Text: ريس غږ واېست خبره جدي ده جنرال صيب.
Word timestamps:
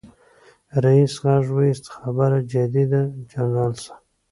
ريس 0.83 1.13
غږ 1.23 1.45
واېست 1.55 1.85
خبره 1.95 2.39
جدي 2.51 2.83
ده 2.91 3.01
جنرال 3.31 3.73
صيب. 3.83 3.99